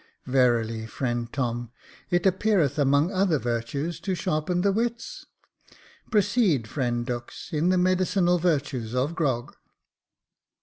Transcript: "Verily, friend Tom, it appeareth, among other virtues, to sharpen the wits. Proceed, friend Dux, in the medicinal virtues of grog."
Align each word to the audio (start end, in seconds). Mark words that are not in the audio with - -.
"Verily, 0.25 0.87
friend 0.87 1.31
Tom, 1.31 1.69
it 2.09 2.25
appeareth, 2.25 2.79
among 2.79 3.11
other 3.11 3.37
virtues, 3.37 3.99
to 3.99 4.15
sharpen 4.15 4.61
the 4.61 4.71
wits. 4.71 5.27
Proceed, 6.09 6.67
friend 6.67 7.05
Dux, 7.05 7.53
in 7.53 7.69
the 7.69 7.77
medicinal 7.77 8.39
virtues 8.39 8.95
of 8.95 9.13
grog." 9.13 9.53